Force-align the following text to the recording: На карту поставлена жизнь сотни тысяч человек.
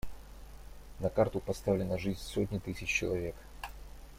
На 0.99 1.09
карту 1.11 1.39
поставлена 1.39 1.99
жизнь 1.99 2.19
сотни 2.21 2.57
тысяч 2.57 2.89
человек. 2.89 3.35